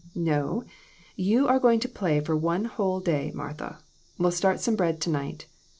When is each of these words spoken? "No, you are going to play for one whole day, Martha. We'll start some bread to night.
"No, 0.15 0.63
you 1.15 1.47
are 1.47 1.59
going 1.59 1.79
to 1.81 1.87
play 1.87 2.19
for 2.21 2.35
one 2.35 2.65
whole 2.65 2.99
day, 2.99 3.31
Martha. 3.35 3.83
We'll 4.17 4.31
start 4.31 4.59
some 4.59 4.75
bread 4.75 4.99
to 5.01 5.11
night. 5.11 5.45